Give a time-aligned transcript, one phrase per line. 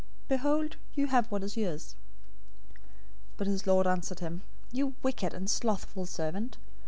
[0.27, 1.95] Behold, you have what is yours.'
[3.33, 6.57] 025:026 "But his lord answered him, 'You wicked and slothful servant.